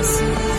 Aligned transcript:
Business. 0.00 0.49